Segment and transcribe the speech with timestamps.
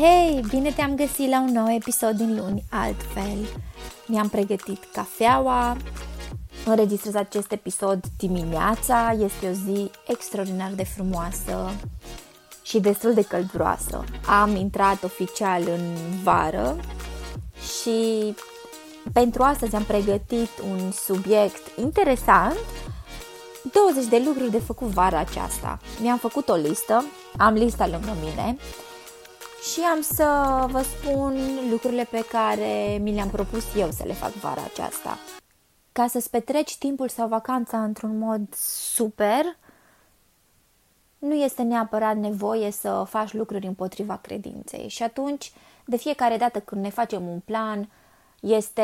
[0.00, 3.38] Hei, bine te-am găsit la un nou episod din luni altfel.
[4.06, 5.76] Mi-am pregătit cafeaua,
[6.66, 11.70] înregistrez acest episod dimineața, este o zi extraordinar de frumoasă
[12.62, 14.04] și destul de călduroasă.
[14.26, 16.76] Am intrat oficial în vară
[17.80, 18.34] și
[19.12, 22.58] pentru astăzi am pregătit un subiect interesant
[23.72, 25.78] 20 de lucruri de făcut vara aceasta.
[26.00, 27.04] Mi-am făcut o listă,
[27.36, 28.56] am lista lângă mine
[29.62, 30.24] și am să
[30.70, 31.38] vă spun
[31.70, 35.18] lucrurile pe care mi le-am propus eu să le fac vara aceasta.
[35.92, 39.44] Ca să-ți petreci timpul sau vacanța într-un mod super,
[41.18, 44.88] nu este neapărat nevoie să faci lucruri împotriva credinței.
[44.88, 45.52] Și atunci,
[45.84, 47.88] de fiecare dată când ne facem un plan,
[48.40, 48.82] este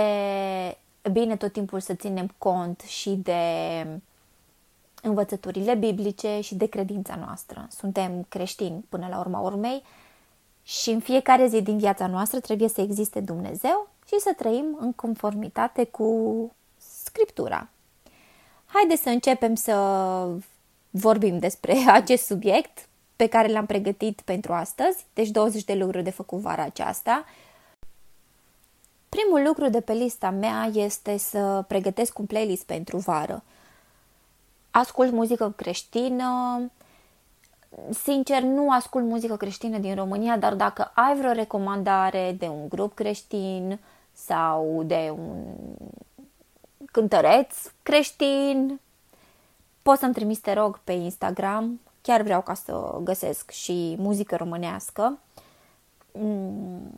[1.12, 3.40] bine tot timpul să ținem cont și de
[5.02, 7.66] învățăturile biblice și de credința noastră.
[7.70, 9.82] Suntem creștini până la urma urmei
[10.66, 14.92] și în fiecare zi din viața noastră trebuie să existe Dumnezeu și să trăim în
[14.92, 17.68] conformitate cu Scriptura.
[18.66, 19.74] Haideți să începem să
[20.90, 26.10] vorbim despre acest subiect pe care l-am pregătit pentru astăzi, deci 20 de lucruri de
[26.10, 27.24] făcut vara aceasta.
[29.08, 33.42] Primul lucru de pe lista mea este să pregătesc un playlist pentru vară.
[34.70, 36.60] Ascult muzică creștină,
[37.90, 42.94] sincer, nu ascult muzică creștină din România, dar dacă ai vreo recomandare de un grup
[42.94, 43.78] creștin
[44.12, 45.42] sau de un
[46.92, 48.80] cântăreț creștin,
[49.82, 51.80] poți să-mi trimis, te rog, pe Instagram.
[52.02, 55.18] Chiar vreau ca să găsesc și muzică românească.
[56.12, 56.90] Mm.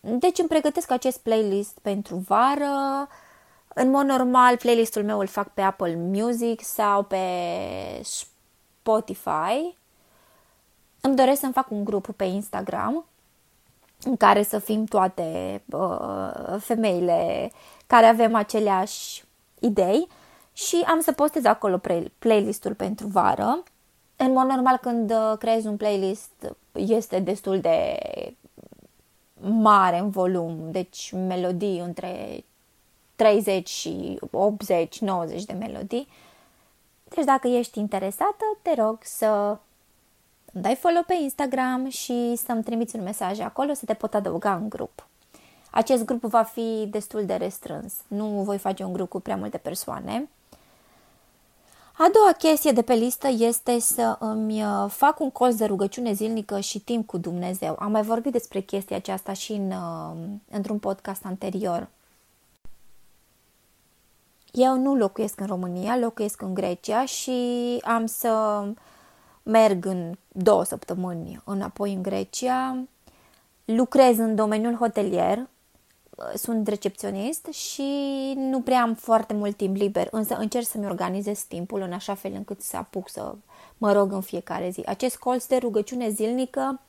[0.00, 3.08] Deci îmi pregătesc acest playlist pentru vară.
[3.68, 7.18] În mod normal, playlistul meu îl fac pe Apple Music sau pe
[8.02, 9.76] Spotify
[11.06, 13.04] îmi doresc să-mi fac un grup pe Instagram
[14.02, 17.52] în care să fim toate uh, femeile
[17.86, 19.24] care avem aceleași
[19.60, 20.08] idei
[20.52, 21.80] și am să postez acolo
[22.18, 23.62] playlistul pentru vară.
[24.16, 27.98] În mod normal când uh, creezi un playlist este destul de
[29.40, 32.44] mare în volum, deci melodii între
[33.16, 36.08] 30 și 80-90 de melodii.
[37.04, 39.58] Deci dacă ești interesată, te rog să
[40.60, 44.68] dai follow pe Instagram și să-mi trimiți un mesaj acolo să te pot adăuga în
[44.68, 45.06] grup.
[45.70, 47.94] Acest grup va fi destul de restrâns.
[48.08, 50.28] Nu voi face un grup cu prea multe persoane.
[51.98, 56.12] A doua chestie de pe listă este să îmi uh, fac un colț de rugăciune
[56.12, 57.76] zilnică și timp cu Dumnezeu.
[57.78, 60.16] Am mai vorbit despre chestia aceasta și în, uh,
[60.50, 61.88] într-un podcast anterior.
[64.52, 67.32] Eu nu locuiesc în România, locuiesc în Grecia și
[67.82, 68.64] am să
[69.44, 72.78] merg în două săptămâni înapoi în Grecia,
[73.64, 75.48] lucrez în domeniul hotelier,
[76.34, 77.82] sunt recepționist și
[78.36, 82.32] nu prea am foarte mult timp liber, însă încerc să-mi organizez timpul în așa fel
[82.34, 83.34] încât să apuc să
[83.78, 84.82] mă rog în fiecare zi.
[84.86, 86.80] Acest colț de rugăciune zilnică,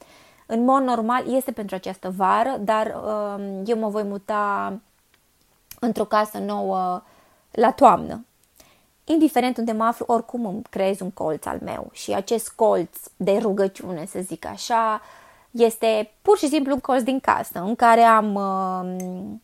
[0.46, 4.74] în mod normal, este pentru această vară, dar uh, eu mă voi muta
[5.80, 7.04] într-o casă nouă
[7.52, 8.26] la toamnă
[9.06, 13.38] indiferent unde mă aflu, oricum îmi creez un colț al meu și acest colț de
[13.42, 15.02] rugăciune, să zic așa,
[15.52, 19.38] este pur și simplu un colț din casă în care am uh,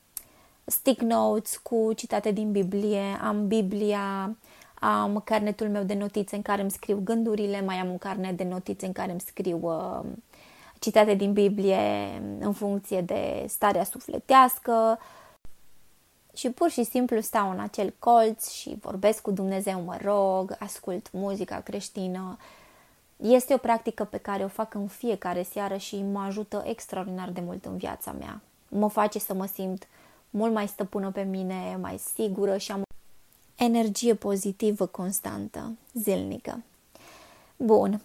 [0.65, 4.35] stick notes cu citate din Biblie, am Biblia,
[4.79, 8.43] am carnetul meu de notițe în care îmi scriu gândurile, mai am un carnet de
[8.43, 10.05] notițe în care îmi scriu uh,
[10.79, 11.77] citate din Biblie
[12.39, 14.99] în funcție de starea sufletească,
[16.33, 21.11] și pur și simplu stau în acel colț și vorbesc cu Dumnezeu, mă rog, ascult
[21.11, 22.37] muzica creștină.
[23.17, 27.41] Este o practică pe care o fac în fiecare seară și mă ajută extraordinar de
[27.41, 28.41] mult în viața mea.
[28.67, 29.87] Mă face să mă simt
[30.29, 32.81] mult mai stăpână pe mine, mai sigură și am
[33.55, 36.63] energie pozitivă constantă, zilnică.
[37.57, 38.01] Bun.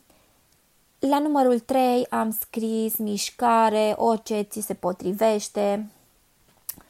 [0.99, 5.91] La numărul 3 am scris mișcare, orice ți se potrivește,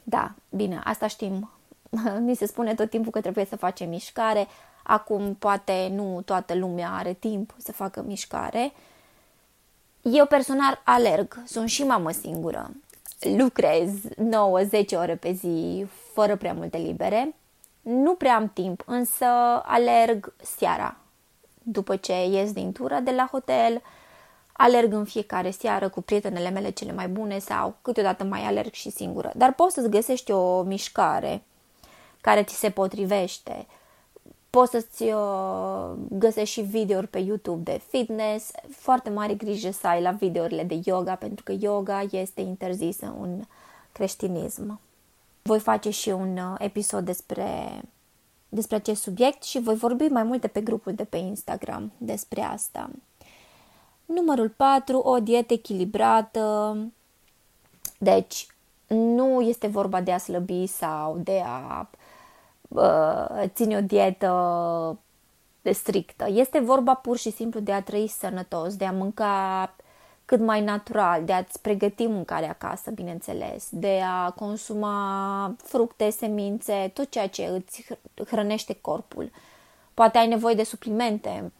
[0.03, 1.49] da, bine, asta știm.
[2.25, 4.47] Ni se spune tot timpul că trebuie să facem mișcare.
[4.83, 8.73] Acum poate nu toată lumea are timp să facă mișcare.
[10.01, 12.71] Eu personal alerg, sunt și mamă singură.
[13.37, 14.09] Lucrez 9-10
[14.91, 17.35] ore pe zi, fără prea multe libere.
[17.81, 19.25] Nu prea am timp, însă
[19.63, 20.97] alerg seara.
[21.63, 23.81] După ce ies din tură de la hotel,
[24.57, 28.89] alerg în fiecare seară cu prietenele mele cele mai bune sau câteodată mai alerg și
[28.89, 29.31] singură.
[29.35, 31.43] Dar poți să-ți găsești o mișcare
[32.21, 33.65] care ți se potrivește.
[34.49, 38.51] Poți să-ți uh, găsești și videouri pe YouTube de fitness.
[38.69, 43.41] Foarte mare grijă să ai la videourile de yoga, pentru că yoga este interzisă în
[43.91, 44.79] creștinism.
[45.41, 47.81] Voi face și un uh, episod despre,
[48.49, 52.89] despre acest subiect și voi vorbi mai multe pe grupul de pe Instagram despre asta.
[54.07, 56.77] Numărul 4, o dietă echilibrată.
[57.99, 58.47] Deci,
[58.87, 61.89] nu este vorba de a slăbi sau de a
[62.67, 64.97] uh, ține o dietă
[65.73, 66.25] strictă.
[66.29, 69.75] Este vorba pur și simplu de a trăi sănătos, de a mânca
[70.25, 77.09] cât mai natural, de a-ți pregăti mâncarea acasă, bineînțeles, de a consuma fructe, semințe, tot
[77.09, 77.85] ceea ce îți
[78.25, 79.31] hrănește corpul.
[79.93, 81.51] Poate ai nevoie de suplimente,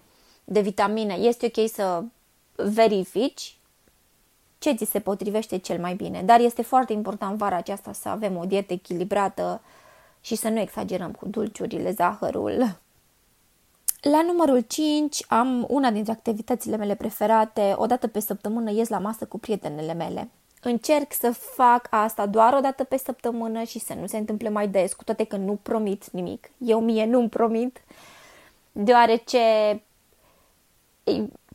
[0.44, 1.14] de vitamine.
[1.14, 2.04] Este ok să
[2.58, 3.58] verifici
[4.58, 6.22] ce ți se potrivește cel mai bine.
[6.22, 9.62] Dar este foarte important vara aceasta să avem o dietă echilibrată
[10.22, 12.78] și să nu exagerăm cu dulciurile, zahărul.
[14.02, 17.74] La numărul 5 am una dintre activitățile mele preferate.
[17.76, 20.30] O dată pe săptămână ies la masă cu prietenele mele.
[20.62, 24.68] Încerc să fac asta doar o dată pe săptămână și să nu se întâmple mai
[24.68, 26.52] des, cu toate că nu promit nimic.
[26.58, 27.82] Eu mie nu-mi promit,
[28.72, 29.40] deoarece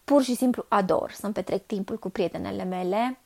[0.04, 3.18] pur și simplu ador să-mi petrec timpul cu prietenele mele.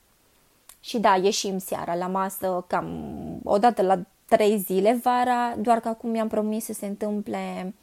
[0.81, 5.89] Și da, ieșim seara la masă cam o dată la trei zile vara, doar că
[5.89, 7.75] acum mi-am promis să se întâmple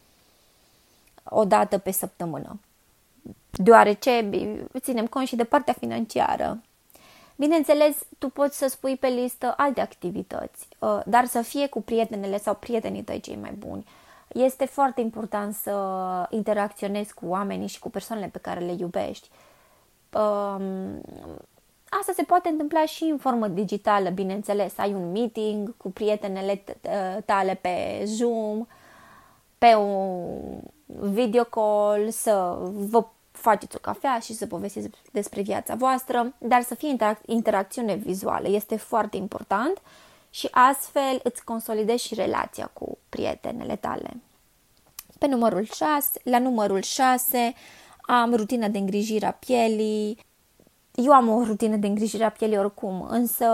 [1.23, 2.59] o dată pe săptămână.
[3.49, 4.29] Deoarece
[4.79, 6.61] ținem cont și de partea financiară.
[7.35, 12.37] Bineînțeles, tu poți să spui pe listă alte activități, uh, dar să fie cu prietenele
[12.37, 13.85] sau prietenii tăi cei mai buni
[14.33, 15.75] este foarte important să
[16.29, 19.29] interacționezi cu oamenii și cu persoanele pe care le iubești.
[20.13, 21.01] Um,
[21.99, 24.77] asta se poate întâmpla și în formă digitală, bineînțeles.
[24.77, 26.63] Ai un meeting cu prietenele
[27.25, 28.67] tale pe Zoom,
[29.57, 36.33] pe un video call, să vă faceți o cafea și să povestiți despre viața voastră,
[36.37, 38.47] dar să fie interac- interacțiune vizuală.
[38.49, 39.81] Este foarte important
[40.33, 44.21] și astfel îți consolidezi și relația cu prietenele tale.
[45.19, 47.53] Pe numărul 6, la numărul 6
[48.01, 50.19] am rutina de îngrijire a pielii.
[50.93, 53.45] Eu am o rutină de îngrijire a pielii oricum, însă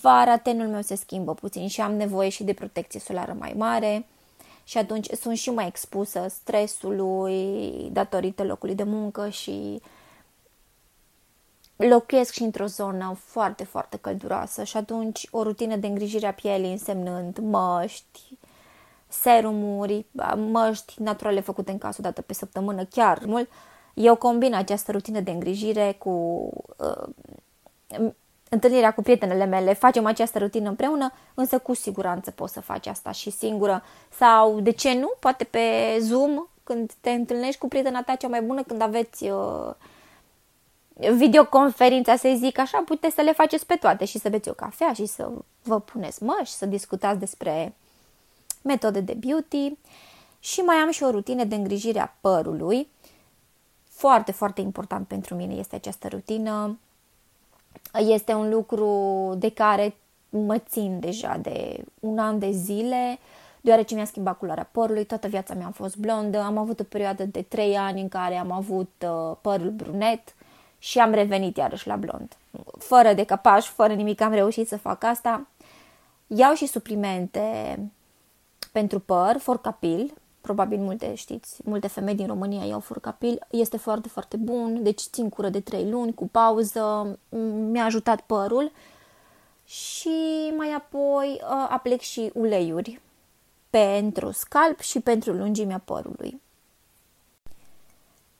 [0.00, 4.06] vara tenul meu se schimbă puțin și am nevoie și de protecție solară mai mare
[4.64, 9.80] și atunci sunt și mai expusă stresului datorită locului de muncă și
[11.76, 16.70] locuiesc și într-o zonă foarte, foarte călduroasă și atunci o rutină de îngrijire a pielii
[16.70, 18.38] însemnând măști,
[19.08, 20.06] serumuri,
[20.50, 23.50] măști naturale făcute în casă o dată pe săptămână, chiar mult.
[23.94, 26.10] Eu combin această rutină de îngrijire cu
[26.76, 27.08] uh,
[28.48, 33.10] întâlnirea cu prietenele mele, facem această rutină împreună, însă cu siguranță poți să faci asta
[33.10, 33.82] și singură.
[34.10, 38.42] Sau, de ce nu, poate pe Zoom, când te întâlnești cu prietena ta cea mai
[38.42, 39.74] bună, când aveți uh,
[40.96, 44.92] videoconferința, să zic așa, puteți să le faceți pe toate și să beți o cafea
[44.92, 45.30] și să
[45.62, 47.74] vă puneți măști, să discutați despre
[48.62, 49.76] metode de beauty
[50.40, 52.88] și mai am și o rutină de îngrijire a părului.
[53.88, 56.78] Foarte, foarte important pentru mine este această rutină.
[57.98, 59.96] Este un lucru de care
[60.28, 63.18] mă țin deja de un an de zile,
[63.60, 67.24] deoarece mi-a schimbat culoarea părului, toată viața mea am fost blondă, am avut o perioadă
[67.24, 70.34] de 3 ani în care am avut uh, părul brunet
[70.78, 72.36] și am revenit iarăși la blond.
[72.78, 75.46] Fără decapaj, fără nimic am reușit să fac asta.
[76.26, 77.78] Iau și suplimente
[78.72, 84.36] pentru păr, forcapil, probabil multe știți, multe femei din România iau forcapil, este foarte, foarte
[84.36, 87.18] bun, deci țin cură de 3 luni, cu pauză,
[87.70, 88.72] mi-a ajutat părul
[89.64, 93.00] și mai apoi uh, aplec și uleiuri
[93.70, 96.40] pentru scalp și pentru lungimea părului.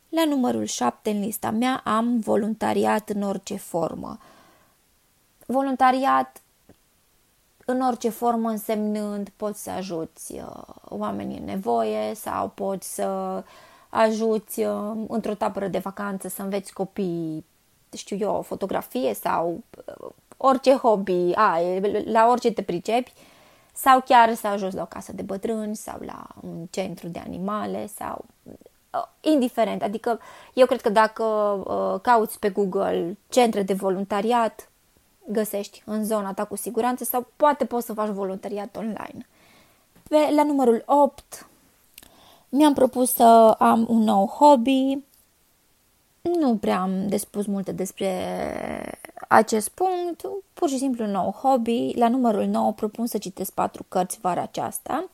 [0.08, 4.18] La numărul 7 în lista mea am voluntariat în orice formă.
[5.46, 6.40] Voluntariat
[7.64, 13.42] în orice formă însemnând poți să ajuți uh, oamenii în nevoie sau poți să
[13.88, 17.44] ajuți uh, într-o tabără de vacanță să înveți copii,
[17.96, 23.12] știu eu, fotografie sau uh, orice hobby ai, la orice te pricepi
[23.72, 27.86] sau chiar să ajuți la o casă de bătrâni sau la un centru de animale
[27.86, 28.52] sau uh,
[29.20, 29.82] indiferent.
[29.82, 30.20] Adică
[30.54, 34.68] eu cred că dacă uh, cauți pe Google centre de voluntariat,
[35.28, 39.26] găsești în zona ta cu siguranță sau poate poți să faci voluntariat online.
[40.08, 41.48] Pe, la numărul 8
[42.48, 44.98] mi-am propus să am un nou hobby.
[46.22, 48.10] Nu prea am de spus multe despre
[49.28, 51.92] acest punct, pur și simplu un nou hobby.
[51.96, 55.08] La numărul 9 propun să citesc patru cărți vara aceasta.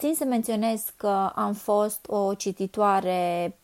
[0.00, 3.54] Țin să menționez că am fost o cititoare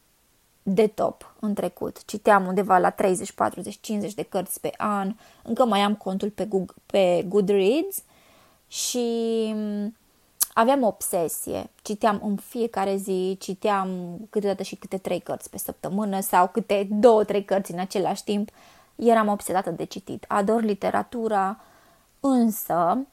[0.62, 2.04] de top în trecut.
[2.04, 5.14] Citeam undeva la 30, 40, 50 de cărți pe an.
[5.42, 8.02] Încă mai am contul pe, Google, pe Goodreads
[8.68, 9.54] și
[10.52, 11.70] aveam obsesie.
[11.82, 17.24] Citeam în fiecare zi, citeam câteodată și câte trei cărți pe săptămână sau câte două,
[17.24, 18.48] trei cărți în același timp.
[18.94, 20.24] Eram obsedată de citit.
[20.28, 21.60] Ador literatura,
[22.20, 23.06] însă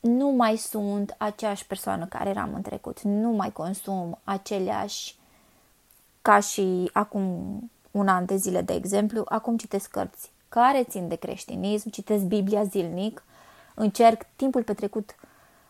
[0.00, 3.00] nu mai sunt aceeași persoană care eram în trecut.
[3.02, 5.16] Nu mai consum aceleași
[6.22, 7.22] ca și acum
[7.90, 9.22] un an de zile, de exemplu.
[9.28, 13.22] Acum citesc cărți care țin de creștinism, citesc Biblia zilnic,
[13.74, 15.14] încerc timpul petrecut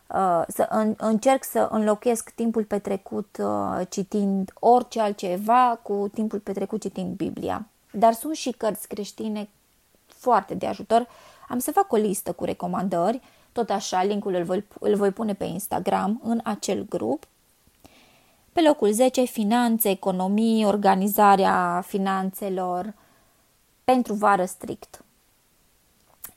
[0.07, 6.81] uh, să în, încerc să înlocuiesc timpul petrecut uh, citind orice altceva cu timpul petrecut
[6.81, 7.67] citind Biblia.
[7.93, 9.49] Dar sunt și cărți creștine
[10.07, 11.07] foarte de ajutor.
[11.49, 13.21] Am să fac o listă cu recomandări
[13.59, 17.27] tot așa, linkul îl voi, îl voi pune pe Instagram în acel grup.
[18.53, 22.95] Pe locul 10, finanțe, economii, organizarea finanțelor
[23.85, 25.05] pentru vară strict.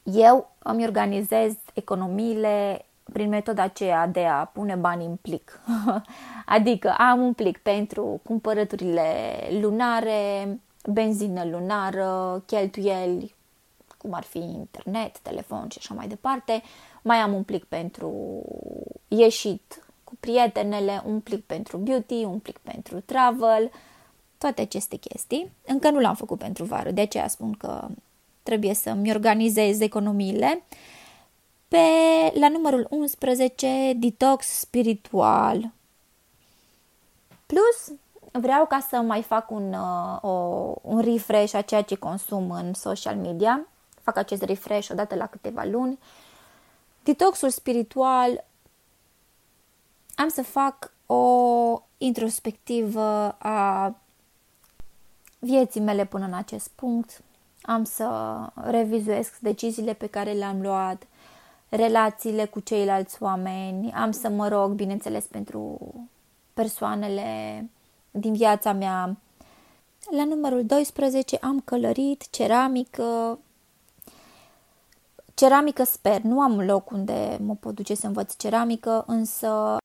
[0.03, 5.59] Eu îmi organizez economiile prin metoda aceea de a pune bani în plic.
[6.55, 9.03] adică am un plic pentru cumpărăturile
[9.59, 13.35] lunare, benzină lunară, cheltuieli,
[14.01, 16.63] cum ar fi internet, telefon și așa mai departe,
[17.01, 18.41] mai am un plic pentru
[19.07, 23.71] ieșit cu prietenele, un plic pentru beauty, un plic pentru travel,
[24.37, 25.51] toate aceste chestii.
[25.65, 27.87] Încă nu l-am făcut pentru vară, de aceea spun că
[28.43, 30.63] trebuie să-mi organizez economiile.
[31.67, 31.77] Pe,
[32.33, 35.71] la numărul 11, detox spiritual.
[37.45, 37.97] Plus,
[38.31, 40.29] vreau ca să mai fac un, uh, o,
[40.81, 43.67] un refresh a ceea ce consum în social media.
[44.01, 45.99] Fac acest refresh odată la câteva luni
[47.03, 48.45] Detoxul spiritual
[50.15, 53.95] am să fac o introspectivă a
[55.39, 57.21] vieții mele până în acest punct.
[57.61, 58.09] Am să
[58.53, 61.07] revizuiesc deciziile pe care le-am luat,
[61.69, 63.91] relațiile cu ceilalți oameni.
[63.91, 65.79] Am să mă rog, bineînțeles, pentru
[66.53, 67.69] persoanele
[68.11, 69.17] din viața mea.
[70.15, 73.39] La numărul 12 am călărit, ceramică,
[75.41, 79.77] Ceramică sper, nu am un loc unde mă pot duce să învăț ceramică, însă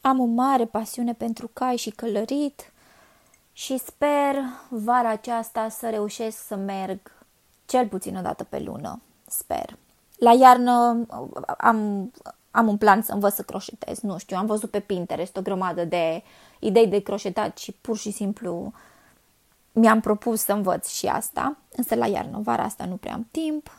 [0.00, 2.72] am o mare pasiune pentru cai și călărit
[3.52, 4.36] și sper
[4.68, 7.00] vara aceasta să reușesc să merg
[7.64, 9.76] cel puțin o dată pe lună, sper.
[10.18, 11.06] La iarnă
[11.58, 12.10] am,
[12.50, 15.84] am un plan să învăț să croșetez, nu știu, am văzut pe Pinterest o grămadă
[15.84, 16.22] de
[16.58, 18.72] idei de croșetat și pur și simplu
[19.72, 23.70] mi-am propus să învăț și asta, însă la iarnă, vara asta nu prea am timp,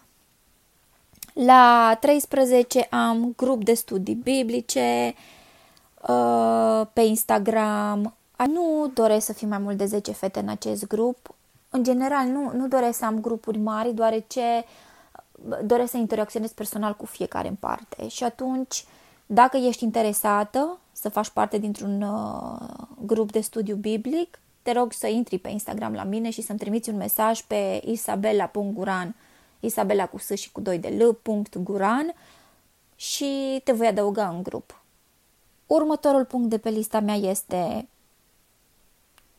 [1.45, 5.13] la 13 am grup de studii biblice
[6.07, 8.15] uh, pe Instagram.
[8.47, 11.35] Nu doresc să fie mai mult de 10 fete în acest grup.
[11.69, 14.65] În general, nu, nu doresc să am grupuri mari, deoarece
[15.63, 18.07] doresc să interacționez personal cu fiecare în parte.
[18.07, 18.85] Și atunci,
[19.25, 22.67] dacă ești interesată să faci parte dintr-un uh,
[23.05, 26.89] grup de studiu biblic, te rog să intri pe Instagram la mine și să-mi trimiți
[26.89, 29.13] un mesaj pe isabela.guran.com
[29.59, 32.13] Isabela cu S și cu 2 de L, punct Guran
[32.95, 34.81] și te voi adăuga în grup.
[35.67, 37.87] Următorul punct de pe lista mea este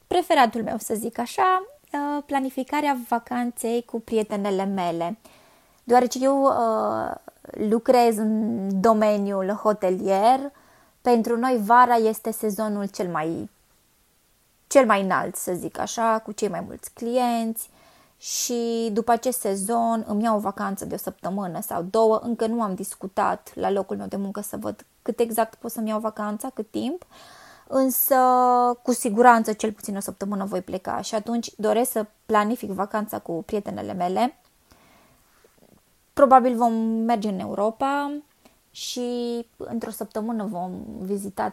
[0.06, 5.18] preferatul meu, să zic așa, uh, planificarea vacanței cu prietenele mele.
[5.84, 7.14] Deoarece eu uh,
[7.68, 10.52] lucrez în domeniul hotelier,
[11.00, 13.50] pentru noi vara este sezonul cel mai
[14.66, 17.70] cel mai înalt, să zic așa, cu cei mai mulți clienți
[18.18, 22.20] și după acest sezon îmi iau o vacanță de o săptămână sau două.
[22.22, 25.88] Încă nu am discutat la locul meu de muncă să văd cât exact pot să-mi
[25.88, 27.06] iau vacanța, cât timp,
[27.66, 28.16] însă
[28.82, 33.42] cu siguranță cel puțin o săptămână voi pleca și atunci doresc să planific vacanța cu
[33.46, 34.38] prietenele mele.
[36.12, 38.12] Probabil vom merge în Europa
[38.70, 41.52] și într-o săptămână vom vizita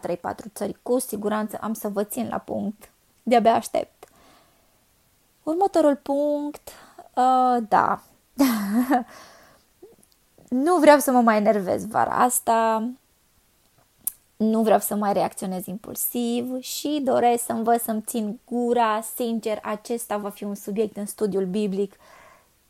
[0.54, 0.78] țări.
[0.82, 2.90] Cu siguranță am să vă țin la punct.
[3.22, 3.95] De-abia aștept.
[5.46, 6.68] Următorul punct,
[7.14, 8.02] uh, da,
[10.48, 12.88] nu vreau să mă mai enervez vara asta.
[14.36, 19.00] nu vreau să mai reacționez impulsiv și doresc să învăț să-mi țin gura.
[19.14, 21.94] Sincer, acesta va fi un subiect în studiul biblic.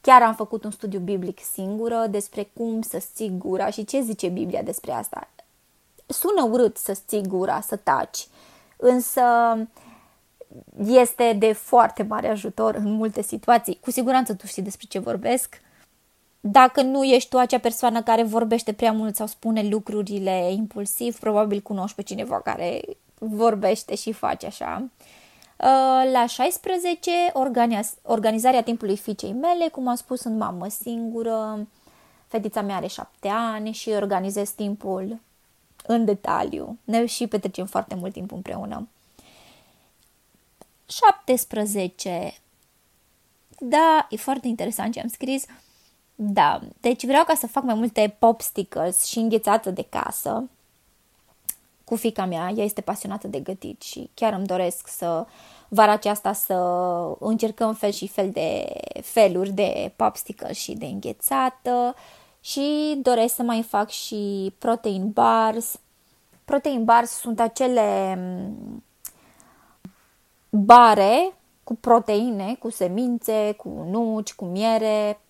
[0.01, 4.29] Chiar am făcut un studiu biblic singură despre cum să-ți ții gura și ce zice
[4.29, 5.29] Biblia despre asta.
[6.07, 8.29] Sună urât să-ți ții gura, să taci,
[8.77, 9.23] însă
[10.87, 13.79] este de foarte mare ajutor în multe situații.
[13.81, 15.61] Cu siguranță tu știi despre ce vorbesc.
[16.41, 21.61] Dacă nu ești tu acea persoană care vorbește prea mult sau spune lucrurile impulsiv, probabil
[21.61, 22.81] cunoști pe cineva care
[23.19, 24.83] vorbește și face așa.
[24.83, 27.11] Uh, la 16,
[28.03, 31.67] organizarea timpului fiicei mele, cum am spus, sunt mamă singură,
[32.27, 35.19] fetița mea are 7 ani și organizez timpul
[35.87, 36.79] în detaliu.
[36.85, 38.89] Ne și petrecem foarte mult timp împreună.
[40.87, 42.35] 17.
[43.59, 45.45] Da, e foarte interesant ce am scris.
[46.15, 50.49] Da, deci vreau ca să fac mai multe popsicles și înghețată de casă
[51.85, 52.53] cu fica mea.
[52.57, 55.27] Ea este pasionată de gătit și chiar îmi doresc să
[55.69, 56.55] vara aceasta să
[57.19, 58.67] încercăm fel și fel de
[59.03, 61.95] feluri de popsicle și de înghețată
[62.41, 65.79] și doresc să mai fac și protein bars.
[66.45, 68.19] Protein bars sunt acele
[70.57, 71.35] bare
[71.65, 75.21] cu proteine, cu semințe, cu nuci, cu miere.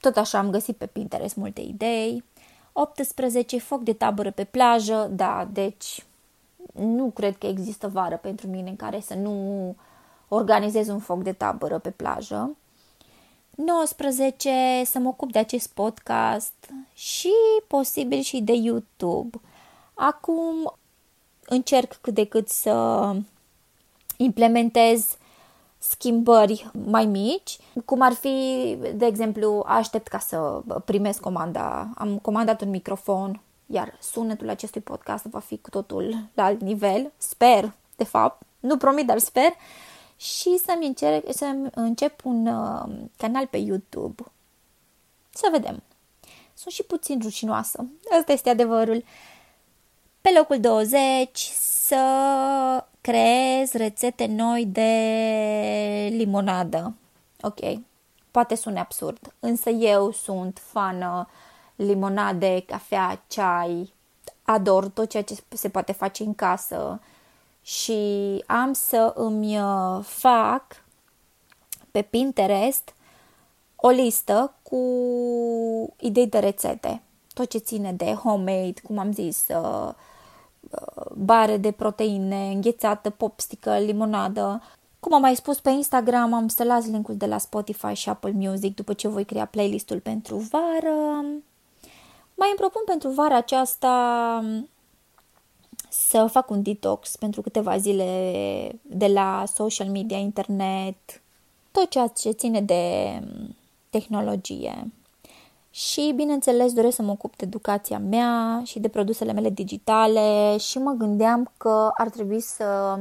[0.00, 2.24] Tot așa am găsit pe Pinterest multe idei.
[2.72, 3.58] 18.
[3.58, 5.10] Foc de tabără pe plajă.
[5.12, 6.04] Da, deci
[6.72, 9.74] nu cred că există vară pentru mine în care să nu
[10.28, 12.56] organizez un foc de tabără pe plajă.
[13.50, 14.50] 19.
[14.84, 17.32] Să mă ocup de acest podcast și
[17.66, 19.40] posibil și de YouTube.
[19.94, 20.74] Acum
[21.46, 23.14] încerc cât de cât să
[24.16, 25.16] implementez
[25.78, 31.90] schimbări mai mici, cum ar fi, de exemplu, aștept ca să primesc comanda.
[31.94, 37.12] Am comandat un microfon, iar sunetul acestui podcast va fi cu totul la alt nivel.
[37.16, 39.52] Sper, de fapt, nu promit, dar sper.
[40.16, 44.22] Și să-mi, încerc, să încep un uh, canal pe YouTube.
[45.30, 45.82] Să vedem.
[46.54, 47.86] Sunt și puțin rușinoasă.
[48.18, 49.04] Asta este adevărul.
[50.20, 51.38] Pe locul 20
[51.86, 51.96] să
[53.06, 54.90] creez rețete noi de
[56.10, 56.94] limonadă.
[57.40, 57.58] Ok,
[58.30, 61.28] poate sună absurd, însă eu sunt fană
[61.76, 63.92] limonade, cafea, ceai,
[64.42, 67.00] ador tot ceea ce se poate face în casă
[67.62, 68.02] și
[68.46, 70.84] am să îmi uh, fac
[71.90, 72.94] pe Pinterest
[73.76, 74.80] o listă cu
[76.00, 77.02] idei de rețete.
[77.34, 79.94] Tot ce ține de homemade, cum am zis, uh,
[81.14, 84.62] bare de proteine, înghețată, popsicle, limonadă.
[85.00, 88.32] Cum am mai spus pe Instagram, am să las linkul de la Spotify și Apple
[88.34, 91.24] Music după ce voi crea playlistul pentru vară.
[92.34, 94.44] Mai îmi propun pentru vara aceasta
[95.88, 101.22] să fac un detox pentru câteva zile de la social media, internet,
[101.70, 103.20] tot ceea ce ține de
[103.90, 104.90] tehnologie
[105.76, 110.78] și, bineînțeles, doresc să mă ocup de educația mea și de produsele mele digitale și
[110.78, 112.98] mă gândeam că ar trebui să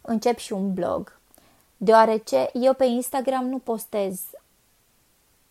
[0.00, 1.18] încep și un blog,
[1.76, 4.20] deoarece eu pe Instagram nu postez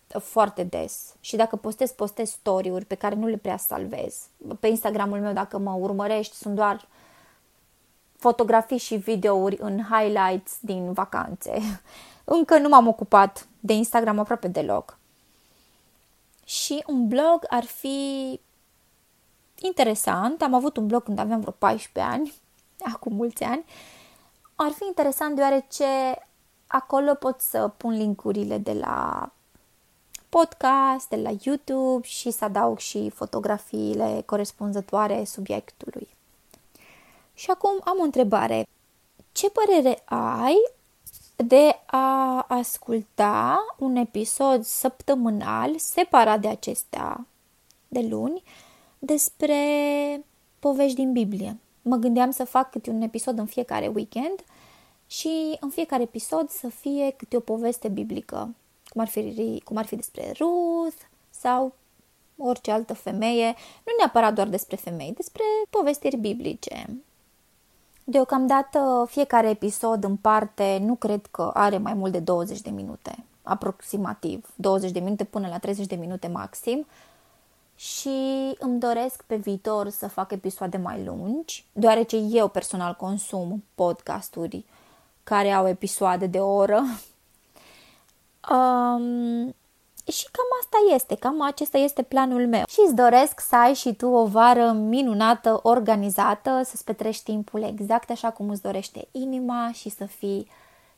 [0.06, 4.26] foarte des și dacă postez, postez story-uri pe care nu le prea salvez.
[4.60, 6.88] Pe Instagramul meu, dacă mă urmărești, sunt doar
[8.16, 11.60] fotografii și videouri în highlights din vacanțe.
[12.24, 14.98] Încă nu m-am ocupat de Instagram aproape deloc
[16.46, 18.40] și un blog ar fi
[19.60, 20.42] interesant.
[20.42, 22.32] Am avut un blog când aveam vreo 14 ani,
[22.94, 23.64] acum mulți ani.
[24.54, 25.84] Ar fi interesant deoarece
[26.66, 29.30] acolo pot să pun linkurile de la
[30.28, 36.08] podcast, de la YouTube și să adaug și fotografiile corespunzătoare subiectului.
[37.34, 38.66] Și acum am o întrebare.
[39.32, 40.54] Ce părere ai
[41.36, 47.26] de a asculta un episod săptămânal separat de acestea
[47.88, 48.42] de luni
[48.98, 49.56] despre
[50.58, 51.56] povești din Biblie.
[51.82, 54.44] Mă gândeam să fac câte un episod în fiecare weekend
[55.06, 58.54] și în fiecare episod să fie câte o poveste biblică,
[58.88, 61.74] cum ar fi, cum ar fi despre Ruth sau
[62.36, 67.00] orice altă femeie, nu neapărat doar despre femei, despre povestiri biblice.
[68.08, 73.24] Deocamdată fiecare episod în parte nu cred că are mai mult de 20 de minute,
[73.42, 76.86] aproximativ 20 de minute până la 30 de minute maxim
[77.76, 78.18] și
[78.58, 84.64] îmi doresc pe viitor să fac episoade mai lungi, deoarece eu personal consum podcasturi
[85.24, 86.82] care au episoade de o oră.
[88.50, 89.54] Um,
[90.12, 92.62] și cam asta este, cam acesta este planul meu.
[92.68, 98.10] Și îți doresc să ai și tu o vară minunată, organizată, să-ți petrești timpul exact
[98.10, 100.48] așa cum îți dorește inima și să fii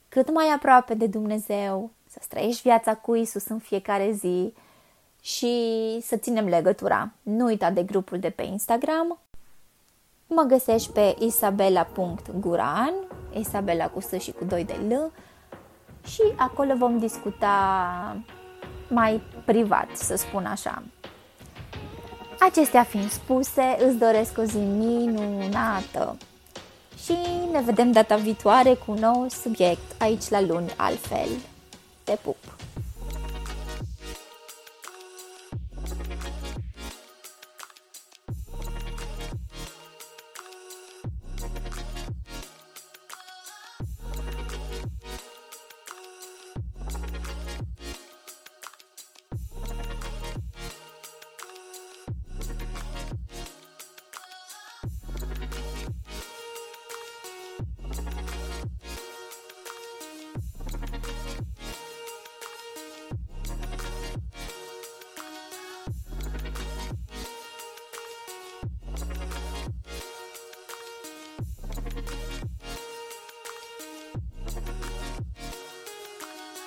[0.09, 4.55] cât mai aproape de Dumnezeu, să trăiești viața cu Isus în fiecare zi
[5.21, 5.55] și
[6.03, 7.11] să ținem legătura.
[7.23, 9.19] Nu uita de grupul de pe Instagram.
[10.27, 12.93] Mă găsești pe isabela.guran,
[13.33, 15.13] Isabela cu S și cu 2 de L
[16.07, 17.57] și acolo vom discuta
[18.89, 20.83] mai privat, să spun așa.
[22.41, 26.17] Acestea fiind spuse, îți doresc o zi minunată
[27.05, 27.15] și
[27.53, 31.29] ne vedem data viitoare cu un nou subiect aici la luni altfel.
[32.05, 32.58] Te pup!